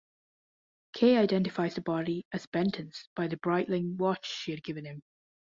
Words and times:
Kay 0.93 1.15
identifies 1.17 1.75
the 1.75 1.81
body 1.81 2.25
as 2.33 2.47
Benton's 2.47 3.07
by 3.15 3.27
the 3.27 3.37
Breitling 3.37 3.97
watch 3.97 4.25
she 4.27 4.49
had 4.49 4.63
given 4.63 4.83
him. 4.83 5.03